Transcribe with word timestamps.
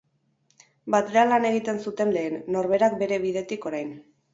Batera 0.95 1.27
lan 1.29 1.47
egiten 1.51 1.85
zuten 1.85 2.17
lehen, 2.19 2.43
norberak 2.59 3.01
bere 3.05 3.25
bidetik 3.31 3.73
orain. 3.75 3.99